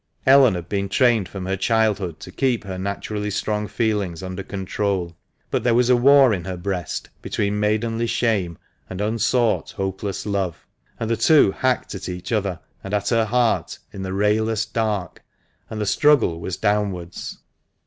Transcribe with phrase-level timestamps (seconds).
[0.25, 5.15] Ellen had been trained from her childhood to keep her naturally strong feelings under control,
[5.51, 8.57] but there was a war in her breast between maidenly shame
[8.89, 10.65] and unsought, hopeless love,
[10.99, 15.23] and the two hacked at each other and at her heart in the rayless dark,
[15.69, 17.37] and the struggle was downwards.